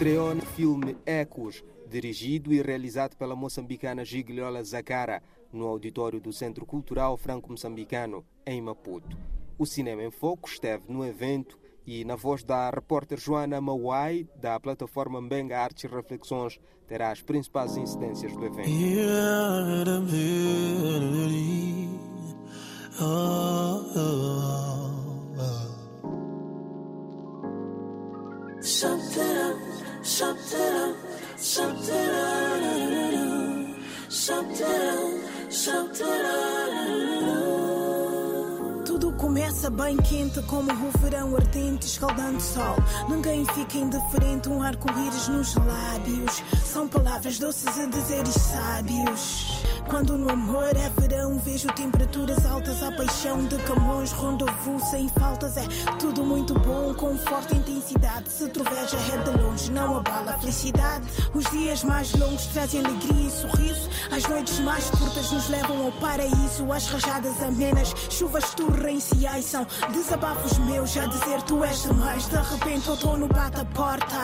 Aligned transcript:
estreou 0.00 0.34
no 0.34 0.40
filme 0.40 0.96
Ecos, 1.04 1.62
dirigido 1.86 2.54
e 2.54 2.62
realizado 2.62 3.14
pela 3.18 3.36
moçambicana 3.36 4.02
Gigliola 4.02 4.64
Zakara, 4.64 5.22
no 5.52 5.66
auditório 5.66 6.18
do 6.18 6.32
Centro 6.32 6.64
Cultural 6.64 7.18
Franco-Moçambicano, 7.18 8.24
em 8.46 8.62
Maputo. 8.62 9.14
O 9.58 9.66
Cinema 9.66 10.02
em 10.02 10.10
Foco 10.10 10.48
esteve 10.48 10.84
no 10.88 11.04
evento 11.04 11.58
e, 11.86 12.02
na 12.02 12.16
voz 12.16 12.42
da 12.42 12.70
repórter 12.70 13.20
Joana 13.20 13.60
Mauai, 13.60 14.26
da 14.36 14.58
plataforma 14.58 15.20
Mbenga 15.20 15.58
Artes 15.58 15.84
e 15.84 15.86
Reflexões, 15.86 16.58
terá 16.88 17.10
as 17.10 17.20
principais 17.20 17.76
incidências 17.76 18.32
do 18.34 18.46
evento. 18.46 18.70
Tudo 38.86 39.12
começa 39.12 39.70
bem 39.70 39.96
quente 39.98 40.40
como 40.42 40.72
o 40.72 40.98
verão 40.98 41.36
ardente 41.36 41.86
escaldando 41.86 42.40
sol. 42.40 42.76
Ninguém 43.08 43.44
fica 43.46 43.78
indiferente, 43.78 44.48
um 44.48 44.62
arco-íris 44.62 45.28
nos 45.28 45.54
lábios. 45.54 46.42
São 46.64 46.88
palavras 46.88 47.38
doces 47.38 47.78
a 47.78 47.86
dizeres 47.86 48.34
sábios. 48.34 49.69
Quando 49.90 50.16
no 50.16 50.30
amor 50.30 50.70
é 50.76 50.88
verão, 51.00 51.36
vejo 51.40 51.66
temperaturas 51.72 52.46
altas, 52.46 52.80
a 52.80 52.92
paixão 52.92 53.44
de 53.46 53.56
Camões, 53.64 54.12
rendezvous 54.12 54.82
sem 54.88 55.08
faltas. 55.08 55.56
É 55.56 55.66
tudo 55.98 56.22
muito 56.22 56.54
bom, 56.54 56.94
com 56.94 57.18
forte 57.18 57.56
intensidade. 57.56 58.30
Se 58.30 58.48
troveja 58.48 58.96
é 59.12 59.18
de 59.18 59.42
longe, 59.42 59.70
não 59.72 59.98
abala 59.98 60.30
a 60.30 60.38
felicidade. 60.38 61.04
Os 61.34 61.44
dias 61.50 61.82
mais 61.82 62.14
longos 62.14 62.46
trazem 62.46 62.84
alegria 62.84 63.26
e 63.26 63.30
sorriso. 63.30 63.90
As 64.12 64.22
noites 64.28 64.60
mais 64.60 64.88
curtas 64.90 65.32
nos 65.32 65.48
levam 65.48 65.86
ao 65.86 65.92
paraíso. 65.92 66.72
As 66.72 66.86
rajadas 66.86 67.42
amenas, 67.42 67.92
chuvas 68.10 68.54
torrenciais 68.54 69.44
são 69.44 69.66
desabafos 69.92 70.56
meus 70.58 70.96
a 70.96 71.06
dizer 71.06 71.42
tu 71.42 71.64
és 71.64 71.82
demais. 71.82 72.28
De 72.28 72.36
repente, 72.36 72.88
outono 72.90 73.26
bate 73.26 73.60
a 73.60 73.64
porta. 73.64 74.16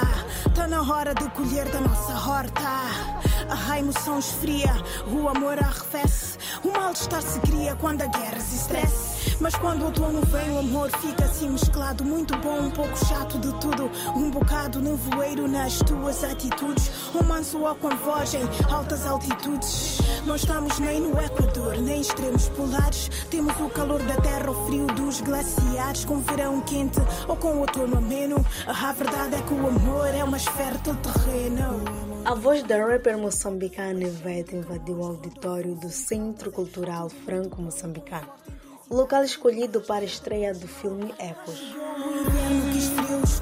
Tá 0.54 0.68
na 0.68 0.80
hora 0.80 1.12
de 1.12 1.28
colher 1.30 1.68
da 1.70 1.80
nossa 1.80 2.30
horta. 2.30 3.26
A 3.68 3.78
emoção 3.78 4.18
esfria, 4.18 4.72
o 5.06 5.28
amor 5.28 5.55
arrefece. 5.60 6.38
O 6.64 6.72
mal-estar 6.72 7.22
se 7.22 7.38
cria 7.40 7.76
quando 7.76 8.02
a 8.02 8.06
guerra 8.06 8.40
se 8.40 8.56
estresse. 8.56 9.36
Mas 9.40 9.54
quando 9.56 9.82
o 9.82 9.84
outono 9.86 10.20
vem, 10.26 10.50
o 10.50 10.58
amor 10.58 10.90
fica 10.98 11.24
assim 11.24 11.50
mesclado. 11.50 12.04
Muito 12.04 12.36
bom, 12.38 12.60
um 12.60 12.70
pouco 12.70 12.96
chato 13.04 13.38
de 13.38 13.52
tudo. 13.60 13.90
Um 14.14 14.30
bocado 14.30 14.80
nevoeiro 14.80 15.46
nas 15.46 15.78
tuas 15.78 16.24
atitudes. 16.24 16.90
Um 17.14 17.22
manso 17.24 17.60
ou 17.60 17.74
com 17.74 17.90
voz 17.96 18.34
em 18.34 18.42
altas 18.72 19.06
altitudes. 19.06 19.98
Não 20.24 20.36
estamos 20.36 20.78
nem 20.78 21.00
no 21.00 21.20
Equador, 21.20 21.76
nem 21.78 22.00
extremos 22.00 22.48
polares. 22.50 23.10
Temos 23.30 23.54
o 23.60 23.68
calor 23.68 24.02
da 24.02 24.16
terra, 24.16 24.50
o 24.50 24.66
frio 24.66 24.86
dos 24.86 25.20
glaciares. 25.20 26.04
Com 26.04 26.20
verão 26.20 26.60
quente 26.62 26.98
ou 27.28 27.36
com 27.36 27.58
outono 27.58 27.98
ameno. 27.98 28.44
A 28.66 28.92
verdade 28.92 29.34
é 29.34 29.42
que 29.42 29.54
o 29.54 29.66
amor 29.66 30.08
é 30.08 30.24
mais 30.24 30.44
fértil 30.44 30.96
terreno. 30.96 32.15
A 32.26 32.34
voz 32.34 32.64
da 32.64 32.84
rapper 32.84 33.16
moçambicana 33.16 34.02
Ivete 34.02 34.56
invadiu 34.56 34.96
o 34.96 35.04
auditório 35.04 35.76
do 35.76 35.88
Centro 35.88 36.50
Cultural 36.50 37.08
Franco-Moçambicano, 37.08 38.26
o 38.90 38.96
local 38.96 39.22
escolhido 39.22 39.80
para 39.80 40.00
a 40.00 40.06
estreia 40.06 40.52
do 40.52 40.66
filme 40.66 41.14
Ecos. 41.20 41.62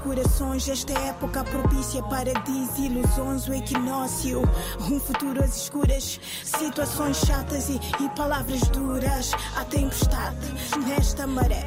Corações, 0.05 0.69
esta 0.69 0.93
época 0.93 1.43
propícia 1.43 2.03
para 2.03 2.31
desilusões, 2.41 3.49
o 3.49 3.55
equinócio, 3.55 4.43
um 4.79 5.01
futuro 5.01 5.43
às 5.43 5.57
escuras, 5.57 6.21
situações 6.45 7.17
chatas 7.17 7.71
e, 7.71 7.81
e 8.01 8.09
palavras 8.11 8.61
duras. 8.69 9.31
A 9.57 9.65
tempestade 9.65 10.37
nesta 10.87 11.27
maré, 11.27 11.65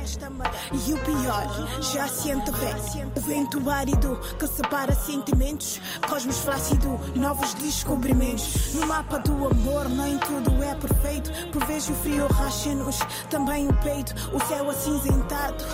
e 0.71 0.93
o 0.93 0.99
pior 0.99 1.67
já 1.81 2.07
se 2.07 2.31
antevê. 2.31 2.75
O 3.15 3.21
vento 3.21 3.69
árido 3.71 4.19
que 4.37 4.47
separa 4.47 4.93
sentimentos, 4.93 5.81
cosmos 6.07 6.37
flácido, 6.37 6.99
novos 7.15 7.55
descobrimentos. 7.55 8.75
No 8.75 8.85
mapa 8.85 9.17
do 9.17 9.47
amor, 9.47 9.89
nem 9.89 10.15
tudo 10.19 10.63
é 10.63 10.75
perfeito. 10.75 11.31
Por 11.51 11.65
vezes 11.65 11.89
o 11.89 11.93
frio 11.95 12.27
racha-nos, 12.27 12.99
também 13.31 13.67
o 13.67 13.73
peito, 13.77 14.13
o 14.31 14.39
céu 14.47 14.69
acinzentado. 14.69 15.65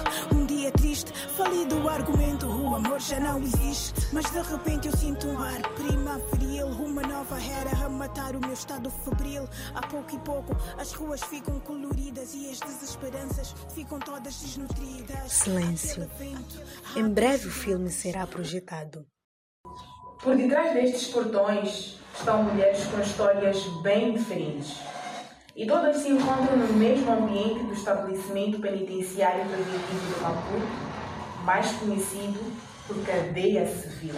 Triste, 0.93 1.11
falido 1.11 1.83
o 1.83 1.89
argumento, 1.89 2.45
o 2.45 2.75
amor 2.75 2.99
já 2.99 3.19
não 3.19 3.39
existe. 3.39 3.95
Mas 4.13 4.29
de 4.29 4.39
repente 4.39 4.87
eu 4.87 4.95
sinto 4.95 5.27
um 5.27 5.41
ar 5.41 5.59
primaveril, 5.73 6.67
uma 6.67 7.01
nova 7.01 7.35
era 7.41 7.83
a 7.83 7.89
matar 7.89 8.35
o 8.35 8.39
meu 8.39 8.53
estado 8.53 8.91
febril. 8.91 9.49
A 9.73 9.87
pouco 9.87 10.15
e 10.15 10.19
pouco 10.19 10.55
as 10.77 10.93
ruas 10.93 11.23
ficam 11.23 11.59
coloridas 11.61 12.35
e 12.35 12.47
as 12.51 12.59
desesperanças 12.59 13.55
ficam 13.73 13.97
todas 13.97 14.35
desnutridas. 14.35 15.31
Silêncio. 15.31 16.07
Em 16.95 17.09
breve 17.09 17.47
o 17.47 17.51
filme 17.51 17.89
será 17.89 18.27
projetado. 18.27 19.03
Por 20.21 20.37
detrás 20.37 20.75
destes 20.75 21.07
portões 21.07 21.97
estão 22.15 22.43
mulheres 22.43 22.85
com 22.85 23.01
histórias 23.01 23.57
bem 23.81 24.13
diferentes. 24.13 24.77
E 25.56 25.68
todas 25.68 25.97
se 25.97 26.09
encontram 26.09 26.58
no 26.58 26.74
mesmo 26.74 27.12
ambiente 27.12 27.64
do 27.64 27.74
estabelecimento 27.74 28.59
penitenciário 28.59 29.46
preventivo 29.46 30.16
de 30.16 30.19
Maputo, 30.19 30.68
mais 31.46 31.72
conhecido 31.74 32.40
por 32.88 33.00
cadeia 33.06 33.64
civil. 33.68 34.16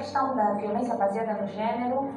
Questão 0.00 0.34
da 0.34 0.54
violência 0.54 0.94
baseada 0.94 1.34
no 1.34 1.46
gênero, 1.48 2.10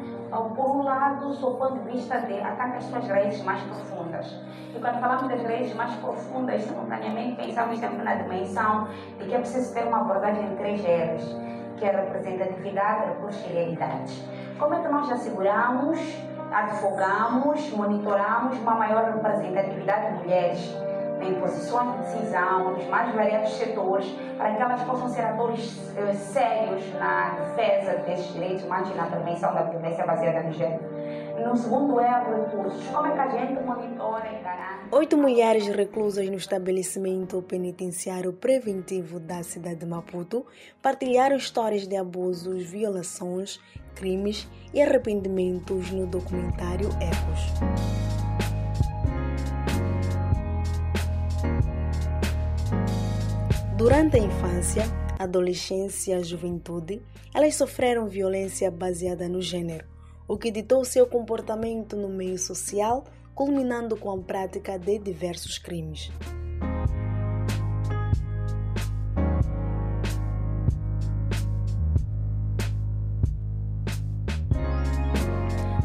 por 0.55 0.69
um 0.71 0.83
lado, 0.83 1.35
do 1.35 1.51
ponto 1.51 1.79
de 1.79 1.91
vista 1.91 2.17
de 2.19 2.39
atacar 2.39 2.77
as 2.77 2.85
suas 2.85 3.05
raízes 3.07 3.44
mais 3.44 3.61
profundas. 3.63 4.39
E 4.73 4.79
quando 4.79 5.01
falamos 5.01 5.27
das 5.27 5.44
raízes 5.44 5.75
mais 5.75 5.93
profundas, 5.95 6.63
simultaneamente 6.63 7.35
pensamos 7.35 7.77
sempre 7.77 8.01
na 8.01 8.16
dimensão 8.16 8.88
de 9.19 9.25
que 9.25 9.35
é 9.35 9.38
preciso 9.38 9.73
ter 9.73 9.85
uma 9.85 9.99
abordagem 9.99 10.45
em 10.45 10.55
três 10.55 10.81
R's, 10.81 11.35
que 11.75 11.85
é 11.85 11.91
representatividade, 11.91 13.09
recursos 13.09 13.45
e 13.45 13.49
realidades. 13.49 14.23
Como 14.57 14.73
é 14.73 14.79
que 14.79 14.88
nós 14.88 15.11
asseguramos, 15.11 15.99
advogamos, 16.53 17.69
monitoramos 17.73 18.57
uma 18.59 18.75
maior 18.75 19.11
representatividade 19.11 20.07
de 20.07 20.23
mulheres 20.23 20.92
em 21.23 21.39
posições 21.39 21.91
de 21.91 21.97
decisão 22.03 22.73
nos 22.73 22.85
mais 22.88 23.13
variados 23.13 23.53
setores, 23.53 24.07
para 24.38 24.56
que 24.56 24.61
elas 24.61 24.84
possam 24.84 25.09
ser 25.09 25.22
atores 25.22 25.91
eh, 25.97 26.13
sérios 26.13 26.94
na 26.95 27.31
defesa 27.31 27.97
desses 28.06 28.34
direitos 28.34 28.63
humanos 28.63 28.89
e 28.89 28.94
na 28.94 29.06
prevenção 29.06 29.53
da 29.53 29.63
violência 29.63 30.06
baseada 30.06 30.44
no 30.44 30.53
gênero. 30.53 30.84
No 31.45 31.56
segundo 31.57 32.00
é 32.00 32.29
o 32.29 32.44
recursos. 32.44 32.88
Como 32.88 33.07
é 33.07 33.11
que 33.11 33.19
a 33.19 33.28
gente 33.28 33.63
monitora 33.63 34.28
e? 34.28 34.44
Oito 34.95 35.17
mulheres 35.17 35.67
reclusas 35.67 36.29
no 36.29 36.35
estabelecimento 36.35 37.41
penitenciário 37.41 38.31
preventivo 38.31 39.19
da 39.19 39.41
cidade 39.41 39.78
de 39.78 39.85
Maputo 39.88 40.45
partilharam 40.84 41.35
histórias 41.35 41.88
de 41.88 41.95
abusos, 41.95 42.63
violações, 42.69 43.59
crimes 43.95 44.47
e 44.72 44.79
arrependimentos 44.79 45.90
no 45.90 46.05
documentário 46.05 46.90
Ecos. 47.02 48.12
Durante 53.84 54.16
a 54.16 54.20
infância, 54.20 54.85
adolescência 55.20 56.18
e 56.18 56.24
juventude, 56.24 57.02
elas 57.35 57.56
sofreram 57.56 58.08
violência 58.08 58.72
baseada 58.72 59.28
no 59.28 59.41
gênero, 59.41 59.85
o 60.26 60.38
que 60.38 60.50
ditou 60.52 60.85
seu 60.85 61.06
comportamento 61.06 61.97
no 61.97 62.08
meio 62.08 62.40
social, 62.40 63.03
culminando 63.35 63.97
com 63.97 64.09
a 64.09 64.18
prática 64.18 64.80
de 64.80 65.00
diversos 65.00 65.58
crimes. 65.58 66.09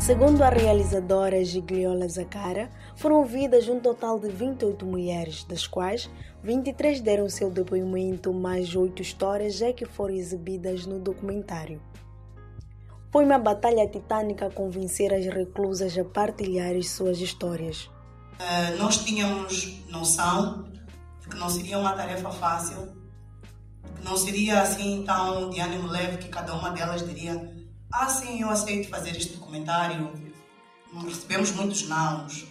Segundo 0.08 0.40
a 0.40 0.49
realizadora 0.49 1.44
Gigliola 1.44 2.08
Zacara, 2.08 2.70
foram 2.96 3.16
ouvidas 3.16 3.69
um 3.69 3.78
total 3.78 4.19
de 4.19 4.31
28 4.31 4.87
mulheres, 4.87 5.44
das 5.44 5.66
quais 5.66 6.08
23 6.43 7.02
deram 7.02 7.28
seu 7.28 7.50
depoimento, 7.50 8.32
mais 8.32 8.75
oito 8.75 9.02
histórias 9.02 9.60
é 9.60 9.70
que 9.70 9.84
foram 9.84 10.14
exibidas 10.14 10.87
no 10.87 10.99
documentário. 10.99 11.78
Foi 13.12 13.22
uma 13.22 13.38
batalha 13.38 13.87
titânica 13.87 14.49
convencer 14.49 15.12
as 15.12 15.26
reclusas 15.26 15.99
a 15.99 16.05
partilhar 16.06 16.82
suas 16.82 17.20
histórias. 17.20 17.90
Uh, 18.40 18.78
nós 18.78 19.04
tínhamos 19.04 19.78
noção 19.90 20.70
de 21.20 21.28
que 21.28 21.37
não 21.37 21.50
seria 21.50 21.78
uma 21.78 21.93
tarefa 21.93 22.31
fácil 22.31 22.96
não 24.02 24.16
seria 24.16 24.62
assim 24.62 25.04
tão 25.04 25.50
de 25.50 25.61
ânimo 25.61 25.88
leve 25.88 26.19
que 26.19 26.28
cada 26.28 26.54
uma 26.54 26.70
delas 26.70 27.06
diria: 27.06 27.57
Ah, 27.90 28.08
sim, 28.08 28.43
eu 28.43 28.50
aceito 28.50 28.88
fazer 28.90 29.17
este 29.17 29.35
documentário. 29.35 30.12
Recebemos 31.06 31.52
muitos 31.52 31.88
nãos, 31.88 32.46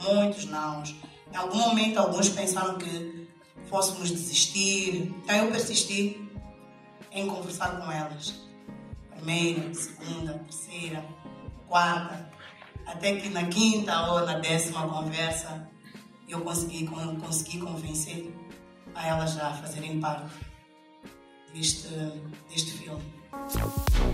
muitos 0.00 0.44
nãos. 0.44 0.94
Em 1.32 1.36
algum 1.36 1.58
momento, 1.58 1.98
alguns 1.98 2.28
pensaram 2.28 2.78
que 2.78 3.28
fôssemos 3.68 4.10
desistir. 4.10 5.12
Então, 5.22 5.36
eu 5.36 5.50
persisti 5.50 6.30
em 7.10 7.26
conversar 7.26 7.80
com 7.80 7.90
elas. 7.90 8.34
Primeira, 9.10 9.74
segunda, 9.74 10.34
terceira, 10.34 11.04
quarta, 11.66 12.30
até 12.86 13.16
que 13.16 13.28
na 13.28 13.46
quinta 13.48 14.12
ou 14.12 14.24
na 14.24 14.38
décima 14.38 14.86
conversa 14.88 15.68
eu 16.28 16.40
consegui, 16.42 16.86
consegui 16.86 17.58
convencer 17.58 18.32
a 18.94 19.06
elas 19.06 19.32
já 19.32 19.52
fazerem 19.54 20.00
parte 20.00 20.32
deste, 21.52 21.88
deste 22.48 22.72
filme. 22.72 23.15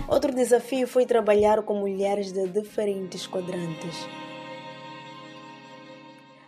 Outro 0.07 0.33
desafio 0.33 0.87
foi 0.87 1.05
trabalhar 1.05 1.63
com 1.63 1.75
mulheres 1.75 2.31
de 2.31 2.47
diferentes 2.47 3.25
quadrantes. 3.25 4.07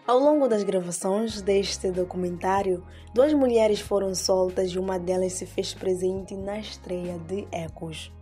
Ao 0.07 0.19
longo 0.19 0.47
das 0.47 0.63
gravações 0.63 1.41
deste 1.41 1.89
documentário, 1.89 2.85
duas 3.11 3.33
mulheres 3.33 3.79
foram 3.79 4.13
soltas 4.13 4.69
e 4.69 4.77
uma 4.77 4.99
delas 4.99 5.33
se 5.33 5.47
fez 5.47 5.73
presente 5.73 6.35
na 6.35 6.59
estreia 6.59 7.17
de 7.17 7.47
Ecos. 7.51 8.13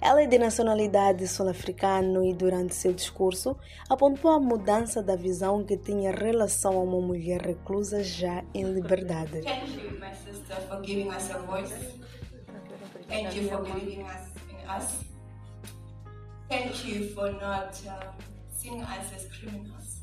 Ela 0.00 0.22
é 0.22 0.26
de 0.26 0.38
nacionalidade 0.38 1.26
sul-africana 1.26 2.24
e, 2.24 2.32
durante 2.32 2.76
seu 2.76 2.92
discurso, 2.92 3.56
apontou 3.90 4.30
a 4.30 4.38
mudança 4.38 5.02
da 5.02 5.16
visão 5.16 5.64
que 5.64 5.76
tinha 5.76 6.12
em 6.12 6.14
relação 6.14 6.78
a 6.78 6.82
uma 6.84 7.00
mulher 7.00 7.40
reclusa 7.40 8.04
já 8.04 8.44
em 8.54 8.62
liberdade. 8.62 9.40
Thank 9.42 9.82
you, 9.82 9.98
my 9.98 10.14
sister, 10.14 10.56
for. 10.68 12.17
Thank 13.08 13.34
you 13.34 13.48
for 13.48 13.62
believing 13.62 14.02
us 14.02 14.28
in 14.50 14.68
us. 14.68 15.04
Thank 16.48 16.84
you 16.86 17.08
for 17.14 17.32
not 17.32 17.80
uh, 17.88 18.12
seeing 18.54 18.82
us 18.82 19.12
as 19.16 19.26
criminals. 19.26 19.98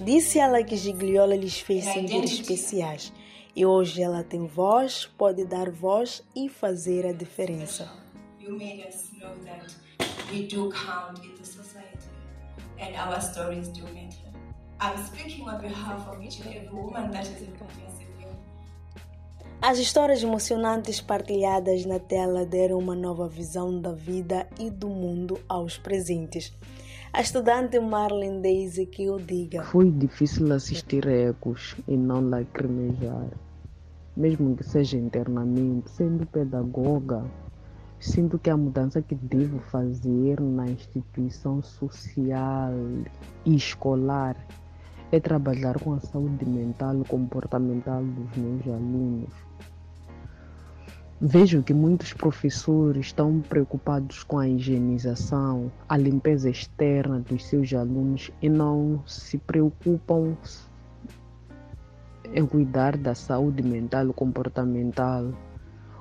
Disse 0.00 0.38
ela 0.38 0.64
que 0.64 0.74
Gigliola 0.74 1.36
lhes 1.36 1.60
fez 1.60 1.84
sentir 1.84 2.24
especiais 2.24 3.12
e 3.54 3.66
hoje 3.66 4.02
ela 4.02 4.24
tem 4.24 4.46
voz, 4.46 5.04
pode 5.18 5.44
dar 5.44 5.70
voz 5.70 6.22
e 6.34 6.48
fazer 6.48 7.04
a 7.04 7.12
diferença. 7.12 7.92
You 8.40 8.56
made 8.56 8.86
us 8.88 9.12
know 9.20 9.34
that 9.44 9.74
we 10.32 10.46
do 10.46 10.70
count 10.70 11.22
in 11.22 11.34
the 11.34 11.44
society 11.44 12.08
and 12.78 12.96
our 12.96 13.20
stories 13.20 13.68
do 13.68 13.82
matter. 13.92 14.32
I'm 14.80 14.96
speaking 15.04 15.46
on 15.46 15.60
behalf 15.60 16.08
of 16.08 16.22
each 16.22 16.40
and 16.40 16.54
every 16.54 16.70
woman 16.70 17.10
that 17.10 17.26
is 17.26 17.42
involved 17.42 17.76
in 17.78 17.96
as 19.68 19.80
histórias 19.80 20.22
emocionantes 20.22 21.00
partilhadas 21.00 21.84
na 21.84 21.98
tela 21.98 22.46
deram 22.46 22.78
uma 22.78 22.94
nova 22.94 23.28
visão 23.28 23.80
da 23.80 23.90
vida 23.90 24.46
e 24.60 24.70
do 24.70 24.86
mundo 24.86 25.40
aos 25.48 25.76
presentes. 25.76 26.56
A 27.12 27.20
estudante 27.20 27.76
Marlene 27.80 28.40
Daisy 28.40 28.86
que 28.86 29.10
o 29.10 29.18
diga. 29.18 29.64
Foi 29.64 29.90
difícil 29.90 30.52
assistir 30.52 31.04
ecos 31.08 31.74
e 31.88 31.96
não 31.96 32.20
lacrimejar. 32.20 33.26
Mesmo 34.16 34.54
que 34.54 34.62
seja 34.62 34.96
internamente, 34.96 35.90
sendo 35.90 36.24
pedagoga, 36.26 37.24
sinto 37.98 38.38
que 38.38 38.50
a 38.50 38.56
mudança 38.56 39.02
que 39.02 39.16
devo 39.16 39.58
fazer 39.58 40.40
na 40.40 40.66
instituição 40.66 41.60
social 41.60 42.70
e 43.44 43.56
escolar 43.56 44.36
é 45.12 45.20
trabalhar 45.20 45.78
com 45.78 45.94
a 45.94 46.00
saúde 46.00 46.44
mental 46.44 47.00
e 47.00 47.04
comportamental 47.04 48.02
dos 48.02 48.36
meus 48.36 48.66
alunos. 48.66 49.30
Vejo 51.20 51.62
que 51.62 51.72
muitos 51.72 52.12
professores 52.12 53.06
estão 53.06 53.40
preocupados 53.40 54.22
com 54.22 54.38
a 54.38 54.46
higienização, 54.46 55.72
a 55.88 55.96
limpeza 55.96 56.50
externa 56.50 57.20
dos 57.20 57.46
seus 57.46 57.72
alunos 57.72 58.30
e 58.42 58.50
não 58.50 59.02
se 59.06 59.38
preocupam 59.38 60.36
em 62.34 62.44
cuidar 62.44 62.98
da 62.98 63.14
saúde 63.14 63.62
mental 63.62 64.10
e 64.10 64.12
comportamental, 64.12 65.32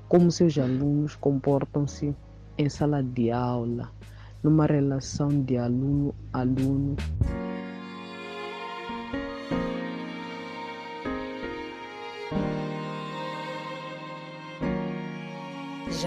como 0.10 0.30
seus 0.31 0.57
alunos 0.57 1.16
comportam-se 1.16 2.13
em 2.57 2.68
sala 2.68 3.02
de 3.02 3.31
aula, 3.31 3.92
numa 4.44 4.66
relação 4.66 5.30
de 5.30 5.57
aluno-aluno. 5.57 6.98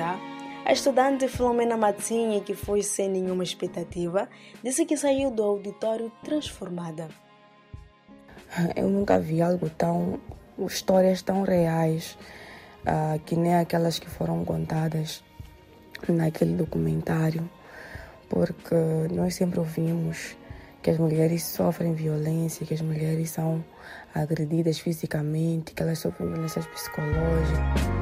A 0.03 0.73
estudante 0.73 1.29
Filomena 1.29 1.77
Matzinha, 1.77 2.41
que 2.41 2.55
foi 2.55 2.83
sem 2.83 3.09
nenhuma 3.09 3.43
expectativa, 3.43 4.29
disse 4.62 4.85
que 4.85 4.97
saiu 4.97 5.31
do 5.31 5.43
auditório 5.43 6.12
transformada. 6.23 7.09
Eu 8.77 8.89
nunca 8.89 9.19
vi 9.19 9.43
algo 9.43 9.69
tão. 9.71 10.21
histórias 10.59 11.23
tão 11.23 11.43
reais 11.43 12.19
uh, 12.85 13.19
que 13.21 13.37
nem 13.37 13.56
aquelas 13.56 13.99
que 13.99 14.09
foram 14.09 14.45
contadas 14.45 15.23
naquele 16.09 16.55
documentário, 16.55 17.49
porque 18.29 18.75
nós 19.11 19.35
sempre 19.35 19.59
ouvimos 19.59 20.37
que 20.83 20.91
as 20.91 20.99
mulheres 20.99 21.45
sofrem 21.45 21.95
violência, 21.95 22.65
que 22.65 22.75
as 22.75 22.81
mulheres 22.81 23.31
são 23.31 23.65
agredidas 24.15 24.79
fisicamente, 24.79 25.73
que 25.73 25.83
elas 25.83 25.99
sofrem 25.99 26.29
violências 26.29 26.67
psicológicas. 26.67 27.98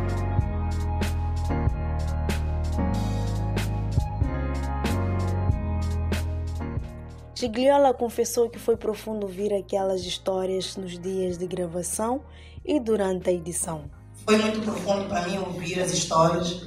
Gigliola 7.38 7.92
confessou 7.92 8.48
que 8.48 8.58
foi 8.58 8.78
profundo 8.78 9.26
ouvir 9.26 9.52
aquelas 9.52 10.00
histórias 10.06 10.74
nos 10.74 10.98
dias 10.98 11.36
de 11.36 11.46
gravação 11.46 12.22
e 12.64 12.80
durante 12.80 13.28
a 13.28 13.32
edição. 13.32 13.90
Foi 14.24 14.38
muito 14.38 14.62
profundo 14.62 15.06
para 15.06 15.28
mim 15.28 15.36
ouvir 15.36 15.78
as 15.78 15.92
histórias. 15.92 16.62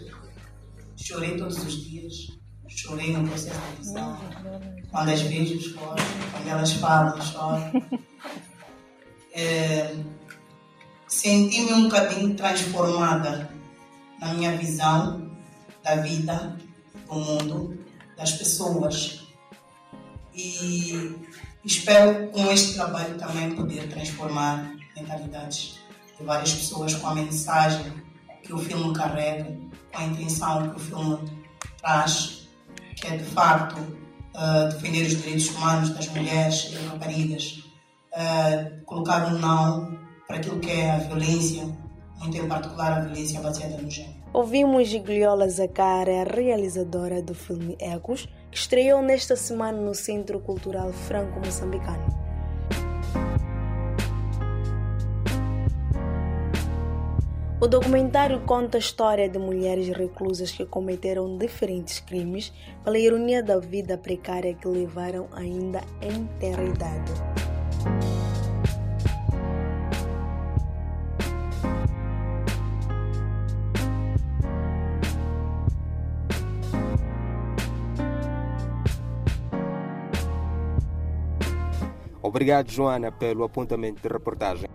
Chorei 0.95 1.35
todos 1.37 1.57
os 1.57 1.73
dias. 1.73 2.37
Chorei 2.67 3.11
no 3.11 3.27
processo 3.27 3.59
de 3.59 3.77
edição. 3.77 4.15
Quando 4.91 5.09
as 5.09 5.21
vejo, 5.21 5.59
choro. 5.59 5.95
Quando 6.31 6.47
elas 6.47 6.71
falam, 6.73 7.19
choro. 7.19 7.63
É, 9.33 9.95
Senti-me 11.07 11.73
um 11.73 11.83
bocadinho 11.85 12.35
transformada 12.35 13.49
na 14.21 14.35
minha 14.35 14.55
visão 14.55 15.31
da 15.83 15.95
vida, 15.95 16.55
do 17.07 17.15
mundo, 17.15 17.79
das 18.15 18.33
pessoas 18.33 19.28
e 20.39 21.15
espero 21.65 22.27
com 22.29 22.51
este 22.51 22.75
trabalho 22.75 23.17
também 23.17 23.51
poder 23.55 23.87
transformar 23.89 24.71
mentalidades 24.95 25.79
de 26.17 26.23
várias 26.23 26.53
pessoas 26.53 26.93
com 26.95 27.07
a 27.07 27.15
mensagem 27.15 27.93
que 28.43 28.53
o 28.53 28.57
filme 28.57 28.93
carrega, 28.93 29.57
com 29.91 30.01
a 30.01 30.05
intenção 30.05 30.69
que 30.69 30.75
o 30.75 30.79
filme 30.79 31.17
traz, 31.81 32.47
que 32.95 33.07
é 33.07 33.17
de 33.17 33.23
facto 33.23 33.79
uh, 33.79 34.69
defender 34.73 35.07
os 35.07 35.17
direitos 35.17 35.49
humanos 35.49 35.89
das 35.91 36.07
mulheres 36.09 36.71
e 36.71 36.75
raparigas, 36.87 37.63
uh, 38.13 38.83
colocar 38.85 39.27
um 39.27 39.37
não 39.37 39.99
para 40.27 40.37
aquilo 40.37 40.59
que 40.59 40.71
é 40.71 40.91
a 40.91 40.97
violência, 40.97 41.63
muito 42.19 42.37
em 42.37 42.47
particular 42.47 42.93
a 42.93 42.99
violência 43.01 43.39
baseada 43.41 43.77
no 43.77 43.89
gênero. 43.89 44.19
Ouvimos 44.31 44.87
Gigliola 44.87 45.49
Zacara, 45.49 46.23
realizadora 46.23 47.21
do 47.21 47.33
filme 47.33 47.75
Ecos, 47.79 48.27
estreou 48.51 49.01
nesta 49.01 49.35
semana 49.35 49.79
no 49.79 49.93
Centro 49.93 50.39
Cultural 50.39 50.91
Franco-Moçambicano. 50.91 52.19
O 57.61 57.67
documentário 57.67 58.39
conta 58.45 58.77
a 58.77 58.79
história 58.79 59.27
de 59.27 59.37
mulheres 59.37 59.89
reclusas 59.89 60.49
que 60.49 60.65
cometeram 60.65 61.37
diferentes 61.37 61.99
crimes 61.99 62.53
pela 62.85 62.97
ironia 62.97 63.43
da 63.43 63.59
vida 63.59 63.97
precária 63.97 64.53
que 64.53 64.67
levaram 64.67 65.27
ainda 65.33 65.81
em 66.01 66.25
terra 66.39 66.63
idade. 66.63 67.48
Obrigado, 82.29 82.69
Joana, 82.69 83.11
pelo 83.11 83.43
apontamento 83.43 84.03
de 84.03 84.07
reportagem. 84.07 84.69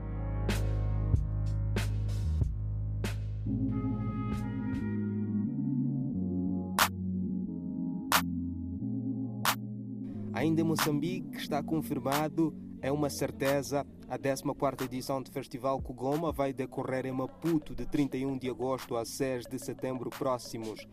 Ainda 10.32 10.60
em 10.62 10.64
Moçambique 10.64 11.36
está 11.36 11.62
confirmado, 11.62 12.52
é 12.82 12.90
uma 12.90 13.08
certeza, 13.08 13.86
A 14.08 14.18
14ª 14.18 14.82
edição 14.82 15.22
do 15.22 15.30
Festival 15.30 15.80
Kugoma 15.80 16.32
vai 16.32 16.52
decorrer 16.52 17.06
em 17.06 17.12
Maputo 17.12 17.72
de 17.72 17.86
31 17.86 18.36
de 18.36 18.50
agosto 18.50 18.96
a 18.96 19.04
6 19.04 19.46
de 19.46 19.60
setembro 19.60 20.10
próximos. 20.10 20.88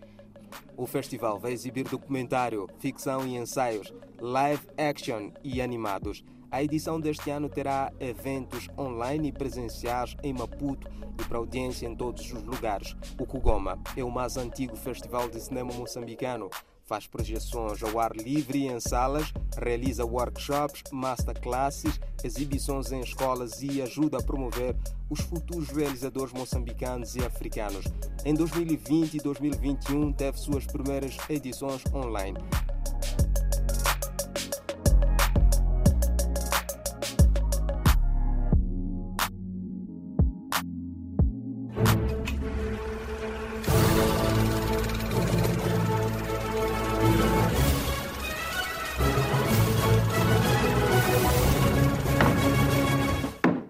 O 0.78 0.86
festival 0.86 1.40
vai 1.40 1.54
exibir 1.54 1.86
documentário, 1.90 2.68
ficção 2.78 3.28
e 3.28 3.36
ensaios, 3.36 3.92
live 4.20 4.68
action 4.78 5.32
e 5.44 5.60
animados. 5.60 6.24
A 6.52 6.62
edição 6.62 7.00
deste 7.00 7.30
ano 7.30 7.48
terá 7.48 7.94
eventos 7.98 8.68
online 8.78 9.30
e 9.30 9.32
presenciais 9.32 10.18
em 10.22 10.34
Maputo 10.34 10.86
e 11.18 11.24
para 11.24 11.38
audiência 11.38 11.88
em 11.88 11.96
todos 11.96 12.30
os 12.30 12.44
lugares. 12.44 12.94
O 13.18 13.26
Kugoma 13.26 13.80
é 13.96 14.04
o 14.04 14.12
mais 14.12 14.36
antigo 14.36 14.76
festival 14.76 15.30
de 15.30 15.40
cinema 15.40 15.74
moçambicano. 15.74 16.50
Faz 16.84 17.08
projeções 17.08 17.82
ao 17.82 17.98
ar 17.98 18.12
livre 18.14 18.60
e 18.60 18.68
em 18.68 18.82
salas, 18.82 19.32
realiza 19.58 20.04
workshops, 20.04 20.84
masterclasses, 20.92 21.98
exibições 22.22 22.92
em 22.92 23.00
escolas 23.00 23.62
e 23.62 23.82
ajuda 23.82 24.18
a 24.18 24.24
promover 24.24 24.76
os 25.10 25.22
futuros 25.22 25.70
realizadores 25.70 26.34
moçambicanos 26.34 27.16
e 27.16 27.24
africanos. 27.24 27.86
Em 28.26 28.34
2020 28.34 29.14
e 29.14 29.18
2021 29.20 30.12
teve 30.12 30.38
suas 30.38 30.66
primeiras 30.66 31.18
edições 31.30 31.82
online. 31.94 32.38